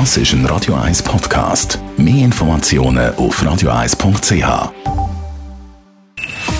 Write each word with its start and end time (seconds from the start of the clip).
Das 0.00 0.16
ist 0.16 0.32
ein 0.32 0.44
Radio 0.46 0.74
1 0.74 1.04
Podcast. 1.04 1.78
Mehr 1.96 2.24
Informationen 2.24 3.14
auf 3.14 3.40
radio1.ch. 3.40 4.72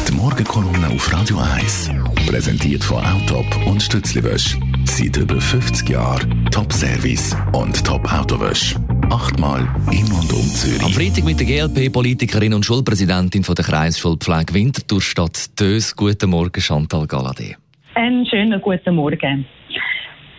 Die 0.08 0.12
Morgenkolumne 0.14 0.86
auf 0.94 1.12
Radio 1.12 1.38
1 1.38 1.90
präsentiert 2.28 2.84
von 2.84 3.04
Autop 3.04 3.44
und 3.66 3.82
Stützliwösch. 3.82 4.56
Seit 4.84 5.16
über 5.16 5.40
50 5.40 5.88
Jahren 5.88 6.48
Top-Service 6.52 7.36
und 7.52 7.84
Top-Autowösch. 7.84 8.76
Achtmal 9.10 9.62
in 9.90 10.06
und 10.12 10.32
um 10.32 10.46
Zürich. 10.54 10.84
Am 10.84 10.92
Freitag 10.92 11.24
mit 11.24 11.40
der 11.40 11.46
GLP-Politikerin 11.48 12.54
und 12.54 12.64
Schulpräsidentin 12.64 13.42
von 13.42 13.56
der 13.56 13.64
Kreisschulpflege 13.64 14.54
Winterthur 14.54 15.02
Stadt 15.02 15.58
Dös. 15.58 15.96
Guten 15.96 16.30
Morgen, 16.30 16.60
Chantal 16.60 17.02
Galadé. 17.06 17.56
Einen 17.96 18.26
schönen 18.26 18.60
guten 18.60 18.94
Morgen. 18.94 19.44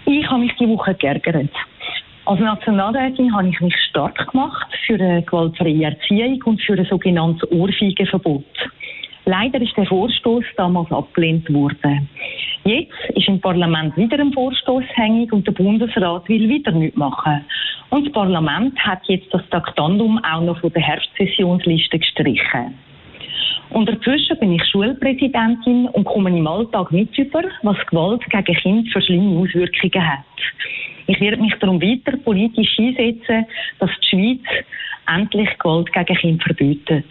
Ich 0.05 0.25
habe 0.29 0.39
mich 0.39 0.53
diese 0.57 0.69
Woche 0.69 0.95
geärgert. 0.95 1.51
Als 2.25 2.39
Nationalrätin 2.39 3.35
habe 3.35 3.49
ich 3.49 3.61
mich 3.61 3.75
stark 3.89 4.31
gemacht 4.31 4.67
für 4.87 4.95
eine 4.95 5.21
gewaltfreie 5.21 5.83
Erziehung 5.83 6.41
und 6.45 6.59
für 6.59 6.73
ein 6.73 6.85
sogenanntes 6.85 7.47
Ohrfeigenverbot. 7.51 8.43
Leider 9.25 9.61
ist 9.61 9.77
der 9.77 9.85
Vorstoß 9.85 10.43
damals 10.57 10.91
abgelehnt 10.91 11.47
worden. 11.53 12.09
Jetzt 12.63 12.93
ist 13.13 13.27
im 13.27 13.39
Parlament 13.39 13.95
wieder 13.95 14.19
ein 14.19 14.33
Vorstoß 14.33 14.85
hängig 14.95 15.31
und 15.33 15.45
der 15.45 15.51
Bundesrat 15.51 16.27
will 16.27 16.49
wieder 16.49 16.71
nichts 16.71 16.97
machen. 16.97 17.45
Und 17.91 18.07
das 18.07 18.13
Parlament 18.13 18.75
hat 18.79 19.01
jetzt 19.07 19.31
das 19.31 19.47
Taktandum 19.51 20.19
auch 20.23 20.41
noch 20.41 20.59
von 20.59 20.73
der 20.73 20.81
Herbstsessionsliste 20.81 21.99
gestrichen. 21.99 22.73
Und 23.69 23.89
dazwischen 23.89 24.39
bin 24.39 24.53
ich 24.53 24.63
Schulpräsidentin 24.65 25.87
und 25.89 26.05
komme 26.05 26.29
im 26.29 26.47
Alltag 26.47 26.91
mit 26.91 27.17
über, 27.17 27.43
was 27.63 27.77
Gewalt 27.87 28.23
gegen 28.29 28.55
Kinder 28.57 28.89
für 28.91 29.01
schlimme 29.01 29.39
Auswirkungen 29.39 30.07
hat. 30.07 30.19
Ich 31.07 31.19
werde 31.19 31.41
mich 31.41 31.53
darum 31.59 31.81
weiter 31.81 32.17
politisch 32.17 32.79
einsetzen, 32.79 33.45
dass 33.79 33.89
die 34.01 34.07
Schweiz 34.07 34.65
endlich 35.07 35.49
Gewalt 35.59 35.91
gegen 35.93 36.15
Kinder 36.15 36.43
verbietet. 36.43 37.05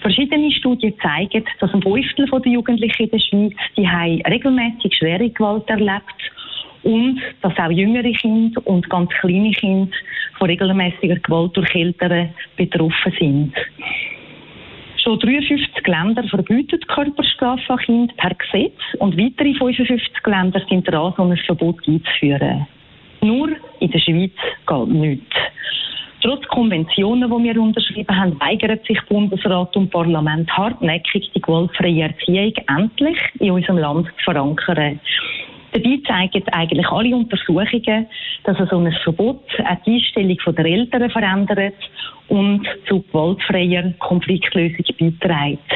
Verschiedene 0.00 0.50
Studien 0.50 0.94
zeigen, 1.00 1.44
dass 1.60 1.72
ein 1.72 1.82
Fünftel 1.82 2.26
der 2.26 2.52
Jugendlichen 2.52 3.04
in 3.04 3.10
der 3.10 3.18
Schweiz 3.18 3.52
die 3.76 3.86
regelmäßig 4.28 4.94
schwere 4.96 5.30
Gewalt 5.30 5.68
erlebt 5.68 6.32
und 6.82 7.20
dass 7.40 7.56
auch 7.58 7.70
jüngere 7.70 8.12
Kinder 8.12 8.66
und 8.66 8.88
ganz 8.90 9.10
kleine 9.20 9.52
Kinder 9.52 9.96
von 10.38 10.48
regelmäßiger 10.48 11.16
Gewalt 11.16 11.56
durch 11.56 11.72
Eltern 11.74 12.30
betroffen 12.56 13.12
sind. 13.18 13.54
Schon 15.02 15.18
53 15.18 15.84
Länder 15.88 16.22
verbieten 16.28 16.78
Körperstrafe 16.86 17.72
an 17.72 17.78
Kindern 17.78 18.16
per 18.16 18.34
Gesetz 18.34 18.78
und 19.00 19.18
weitere 19.18 19.52
55 19.54 20.26
Länder 20.26 20.62
sind 20.68 20.86
dran, 20.86 21.12
so 21.16 21.24
ein 21.24 21.36
Verbot 21.38 21.80
einzuführen. 21.88 22.66
Nur 23.20 23.48
in 23.80 23.90
der 23.90 23.98
Schweiz 23.98 24.32
geht 24.66 24.88
nichts. 24.88 25.36
Trotz 26.22 26.46
Konventionen, 26.46 27.28
die 27.28 27.44
wir 27.44 27.60
unterschrieben 27.60 28.16
haben, 28.16 28.40
weigert 28.40 28.86
sich 28.86 29.00
Bundesrat 29.08 29.76
und 29.76 29.90
Parlament 29.90 30.48
hartnäckig, 30.56 31.32
die 31.34 31.40
gewaltfreie 31.40 32.02
Erziehung 32.02 32.54
endlich 32.68 33.18
in 33.40 33.50
unserem 33.50 33.78
Land 33.78 34.06
zu 34.06 34.24
verankern. 34.24 35.00
Dabei 35.72 36.00
zeigen 36.06 36.48
eigentlich 36.52 36.86
alle 36.88 37.16
Untersuchungen, 37.16 38.06
dass 38.44 38.58
so 38.68 38.78
ein 38.78 38.92
Verbot 39.04 39.42
auch 39.58 39.82
die 39.86 39.94
Einstellung 39.94 40.38
der 40.54 40.66
Eltern 40.66 41.10
verändert 41.10 41.74
und 42.28 42.66
zu 42.86 43.02
gewaltfreier 43.02 43.92
Konfliktlösung 43.98 44.84
beiträgt. 44.98 45.72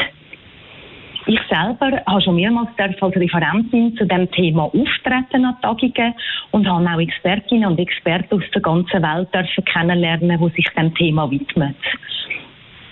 Ich 1.29 1.41
selber 1.51 2.01
habe 2.07 2.23
schon 2.23 2.37
mehrmals 2.37 2.69
als 2.79 3.03
Referentin 3.03 3.97
zu 3.97 4.07
dem 4.07 4.31
Thema 4.31 4.65
auftreten 4.65 5.45
an 5.45 5.57
Tagungen 5.61 6.15
und 6.53 6.69
habe 6.69 6.89
auch 6.89 7.01
Expertinnen 7.01 7.71
und 7.71 7.81
Experten 7.81 8.37
aus 8.37 8.49
der 8.55 8.63
ganzen 8.63 9.03
Welt 9.03 9.29
kennenlernen, 9.73 10.39
die 10.39 10.55
sich 10.55 10.69
dem 10.77 10.95
Thema 10.95 11.29
widmen. 11.29 11.75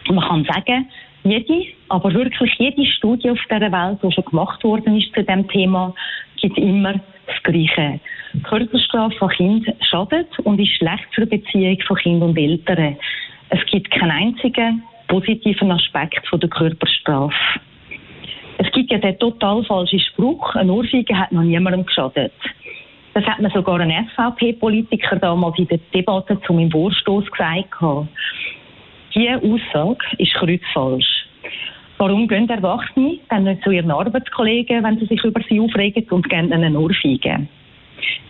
Man 0.09 0.25
kann 0.25 0.45
sagen, 0.45 0.89
jede, 1.23 1.67
aber 1.89 2.13
wirklich 2.13 2.53
jede 2.59 2.85
Studie 2.85 3.31
auf 3.31 3.39
dieser 3.49 3.73
Welt, 3.73 3.99
die 4.03 4.13
schon 4.13 4.25
gemacht 4.25 4.63
worden 4.65 4.99
ist 4.99 5.15
zu 5.15 5.23
dem 5.23 5.47
Thema, 5.49 5.95
gibt 6.45 6.59
immer 6.59 6.93
das 7.27 7.43
Gleiche. 7.43 8.01
Körperstrafe 8.43 9.17
von 9.17 9.31
Kind 9.31 9.67
schadet 9.81 10.29
und 10.41 10.61
ist 10.61 10.77
schlecht 10.77 11.07
für 11.15 11.27
die 11.27 11.39
Beziehung 11.39 11.79
von 11.87 11.97
Kind 11.97 12.23
und 12.23 12.37
Eltern. 12.37 12.97
Es 13.49 13.65
gibt 13.67 13.91
keinen 13.91 14.11
einzigen 14.11 14.83
positiven 15.09 15.71
Aspekt 15.71 16.27
von 16.29 16.41
der 16.41 16.51
Körperstrafe. 16.51 17.35
Es 18.59 18.71
gibt 18.73 18.93
ja 18.93 18.99
den 18.99 19.19
total 19.19 19.65
falschen 19.65 20.01
Spruch, 20.01 20.55
ein 20.55 20.69
Ohrfeige 20.69 21.19
hat 21.19 21.33
noch 21.33 21.43
niemandem 21.43 21.87
geschadet. 21.87 22.33
Das 23.15 23.25
hat 23.25 23.41
mir 23.41 23.51
sogar 23.51 23.81
ein 23.81 24.09
SVP-Politiker 24.11 25.17
damals 25.17 25.59
in 25.59 25.69
der 25.69 25.79
Debatte 25.95 26.39
zu 26.47 26.53
meinem 26.53 26.71
Vorstoß 26.71 27.31
gesagt. 27.31 27.69
Diese 29.15 29.37
Aussage 29.37 30.05
ist 30.19 30.35
kreuzfalsch. 30.35 31.14
Warum 31.99 32.27
gehen 32.27 32.49
Erwachsene 32.49 33.19
dann 33.29 33.45
nicht 33.45 33.63
zu 33.63 33.71
ihren 33.71 33.91
Arbeitskollegen, 33.91 34.83
wenn 34.83 34.99
sie 34.99 35.07
sich 35.07 35.23
über 35.23 35.41
sie 35.49 35.61
aufregen 35.61 36.05
und 36.11 36.29
geben 36.29 36.47
ihnen 36.47 36.65
eine 36.65 36.79
Ohrfeige? 36.79 37.47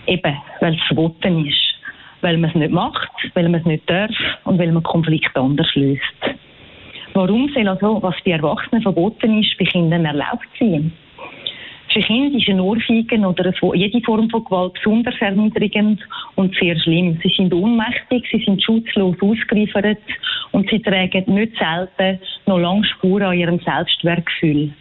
Eben, 0.07 0.37
weil 0.61 0.75
es 0.75 0.83
verboten 0.87 1.47
ist. 1.47 1.75
Weil 2.21 2.37
man 2.37 2.51
es 2.51 2.57
nicht 2.57 2.73
macht, 2.73 3.11
weil 3.35 3.49
man 3.49 3.61
es 3.61 3.67
nicht 3.67 3.89
darf 3.89 4.11
und 4.45 4.59
weil 4.59 4.73
man 4.73 4.83
Konflikte 4.83 5.41
anders 5.41 5.75
löst. 5.75 6.03
Warum 7.15 7.49
soll 7.55 7.69
also, 7.69 8.03
was 8.03 8.17
bei 8.25 8.33
Erwachsenen 8.33 8.83
verboten 8.83 9.41
ist, 9.41 9.57
bei 9.59 9.65
Kindern 9.65 10.05
erlaubt 10.05 10.49
sein? 10.59 10.93
Für 11.93 12.01
Kinder 12.01 12.37
ist 12.37 12.49
ein 12.49 12.59
Ohrfeigen 12.59 13.25
oder 13.25 13.53
jede 13.75 14.01
Form 14.01 14.29
von 14.29 14.45
Gewalt 14.45 14.75
besonders 14.75 15.15
erniedrigend 15.21 16.01
und 16.35 16.55
sehr 16.57 16.77
schlimm. 16.81 17.21
Sie 17.23 17.33
sind 17.37 17.55
ohnmächtig, 17.55 18.27
sie 18.33 18.43
sind 18.45 18.61
schutzlos 18.63 19.17
ausgeliefert 19.21 19.99
und 20.51 20.69
sie 20.71 20.81
tragen 20.81 21.25
nicht 21.33 21.57
selten 21.57 22.19
noch 22.47 22.59
lange 22.59 22.85
Spuren 22.85 23.23
an 23.23 23.39
ihrem 23.39 23.59
Selbstwertgefühl. 23.61 24.73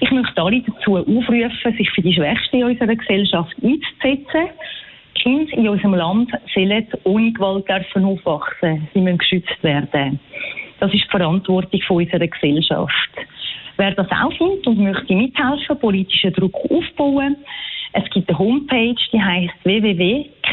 Ich 0.00 0.10
möchte 0.10 0.42
alle 0.42 0.60
dazu 0.60 0.96
aufrufen, 0.96 1.76
sich 1.76 1.90
für 1.90 2.02
die 2.02 2.14
Schwächsten 2.14 2.56
in 2.56 2.64
unserer 2.64 2.94
Gesellschaft 2.94 3.54
einzusetzen. 3.62 4.50
Kinder 5.14 5.52
in 5.56 5.68
unserem 5.68 5.94
Land 5.94 6.30
sollen 6.54 6.86
ohne 7.04 7.32
Gewalt 7.32 7.70
aufwachsen. 7.70 8.88
Sie 8.92 9.00
müssen 9.00 9.18
geschützt 9.18 9.62
werden. 9.62 10.20
Das 10.80 10.92
ist 10.92 11.04
die 11.04 11.10
Verantwortung 11.10 11.80
unserer 11.88 12.26
Gesellschaft. 12.26 13.10
Wer 13.76 13.92
das 13.92 14.10
auch 14.10 14.32
findet 14.36 14.66
und 14.66 14.78
möchte 14.78 15.14
mithelfen, 15.14 15.78
politischen 15.78 16.32
Druck 16.32 16.54
aufbauen, 16.70 17.36
es 17.92 18.04
gibt 18.10 18.28
eine 18.28 18.38
Homepage, 18.38 18.96
die 19.12 19.22
heißt 19.22 19.54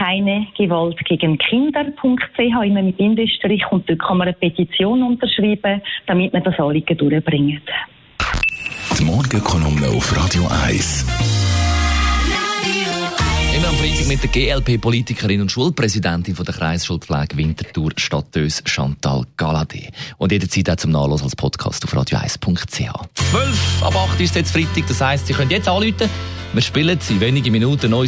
www.keinegewaltgegenkinder.ch, 0.01 2.65
immer 2.65 2.81
mit 2.81 2.97
Bindestrich, 2.97 3.63
und 3.71 3.87
dort 3.89 3.99
kann 3.99 4.17
man 4.17 4.27
eine 4.27 4.37
Petition 4.37 5.01
unterschreiben, 5.03 5.81
damit 6.07 6.33
man 6.33 6.43
das 6.43 6.59
Anliegen 6.59 6.97
durchbringt. 6.97 7.61
Die 8.97 9.03
Morgenkolumne 9.03 9.87
auf 9.89 10.17
Radio 10.17 10.47
1 10.65 11.05
am 13.71 13.77
Freitag 13.77 14.07
mit 14.07 14.23
der 14.23 14.31
GLP-Politikerin 14.31 15.41
und 15.41 15.51
Schulpräsidentin 15.51 16.35
von 16.35 16.45
der 16.45 16.55
Kreisschulpflege 16.55 17.37
Winterthur 17.37 17.91
Stadtös 17.95 18.63
Chantal 18.65 19.27
Galadé. 19.37 19.91
Und 20.17 20.31
jederzeit 20.31 20.71
auch 20.71 20.77
zum 20.77 20.89
Nachlass 20.91 21.21
als 21.21 21.35
Podcast 21.35 21.85
auf 21.85 21.93
radio1.ch. 21.93 22.91
12 23.13 23.83
ab 23.83 23.95
8 23.95 24.19
ist 24.19 24.35
jetzt 24.35 24.51
Freitag, 24.51 24.87
das 24.87 24.99
heisst, 24.99 25.27
Sie 25.27 25.33
können 25.33 25.51
jetzt 25.51 25.69
anrufen. 25.69 26.09
Wir 26.53 26.61
spielen 26.61 26.99
sie 26.99 27.21
wenige 27.21 27.49
Minuten 27.49 27.91
neu. 27.91 28.07